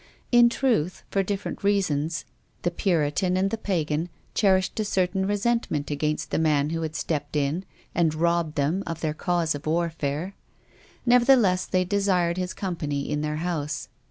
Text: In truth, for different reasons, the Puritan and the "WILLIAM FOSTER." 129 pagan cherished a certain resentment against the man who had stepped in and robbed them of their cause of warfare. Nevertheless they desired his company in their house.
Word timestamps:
In 0.31 0.49
truth, 0.49 1.03
for 1.11 1.21
different 1.21 1.63
reasons, 1.63 2.25
the 2.63 2.71
Puritan 2.71 3.37
and 3.37 3.51
the 3.51 3.59
"WILLIAM 3.63 3.85
FOSTER." 3.85 3.93
129 3.93 4.07
pagan 4.07 4.09
cherished 4.33 4.79
a 4.79 4.83
certain 4.83 5.27
resentment 5.27 5.91
against 5.91 6.31
the 6.31 6.39
man 6.39 6.71
who 6.71 6.81
had 6.81 6.95
stepped 6.95 7.35
in 7.35 7.65
and 7.93 8.15
robbed 8.15 8.55
them 8.55 8.81
of 8.87 9.01
their 9.01 9.13
cause 9.13 9.53
of 9.53 9.67
warfare. 9.67 10.33
Nevertheless 11.05 11.67
they 11.67 11.85
desired 11.85 12.37
his 12.37 12.55
company 12.55 13.11
in 13.11 13.21
their 13.21 13.35
house. 13.45 13.89